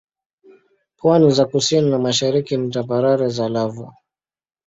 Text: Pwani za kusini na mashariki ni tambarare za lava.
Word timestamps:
Pwani 0.97 1.31
za 1.31 1.45
kusini 1.45 1.89
na 1.89 1.99
mashariki 1.99 2.57
ni 2.57 2.69
tambarare 2.71 3.27
za 3.29 3.49
lava. 3.49 3.93